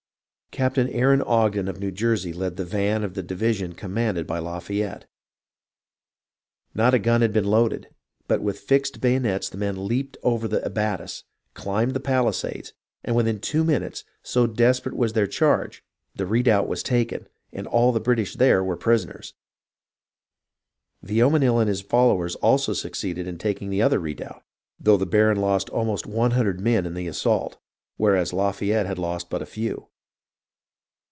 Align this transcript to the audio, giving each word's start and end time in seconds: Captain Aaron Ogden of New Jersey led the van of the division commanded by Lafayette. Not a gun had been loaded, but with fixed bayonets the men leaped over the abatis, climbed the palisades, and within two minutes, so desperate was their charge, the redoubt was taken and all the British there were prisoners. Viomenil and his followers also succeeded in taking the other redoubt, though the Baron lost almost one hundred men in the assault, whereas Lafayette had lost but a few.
Captain 0.51 0.89
Aaron 0.89 1.21
Ogden 1.21 1.69
of 1.69 1.79
New 1.79 1.91
Jersey 1.91 2.33
led 2.33 2.57
the 2.57 2.65
van 2.65 3.05
of 3.05 3.13
the 3.13 3.23
division 3.23 3.71
commanded 3.71 4.27
by 4.27 4.39
Lafayette. 4.39 5.05
Not 6.75 6.93
a 6.93 6.99
gun 6.99 7.21
had 7.21 7.31
been 7.31 7.45
loaded, 7.45 7.87
but 8.27 8.41
with 8.41 8.59
fixed 8.59 8.99
bayonets 8.99 9.47
the 9.47 9.57
men 9.57 9.87
leaped 9.87 10.17
over 10.23 10.49
the 10.49 10.59
abatis, 10.65 11.23
climbed 11.53 11.93
the 11.93 12.01
palisades, 12.01 12.73
and 13.01 13.15
within 13.15 13.39
two 13.39 13.63
minutes, 13.63 14.03
so 14.23 14.45
desperate 14.45 14.93
was 14.97 15.13
their 15.13 15.25
charge, 15.25 15.85
the 16.15 16.25
redoubt 16.25 16.67
was 16.67 16.83
taken 16.83 17.29
and 17.53 17.65
all 17.65 17.93
the 17.93 18.01
British 18.01 18.35
there 18.35 18.61
were 18.61 18.75
prisoners. 18.75 19.33
Viomenil 21.01 21.59
and 21.61 21.69
his 21.69 21.79
followers 21.81 22.35
also 22.35 22.73
succeeded 22.73 23.25
in 23.25 23.37
taking 23.37 23.69
the 23.69 23.81
other 23.81 23.99
redoubt, 23.99 24.43
though 24.77 24.97
the 24.97 25.05
Baron 25.05 25.37
lost 25.39 25.69
almost 25.69 26.05
one 26.05 26.31
hundred 26.31 26.59
men 26.59 26.85
in 26.85 26.93
the 26.93 27.07
assault, 27.07 27.57
whereas 27.95 28.33
Lafayette 28.33 28.85
had 28.85 28.99
lost 28.99 29.29
but 29.29 29.41
a 29.41 29.45
few. 29.45 29.87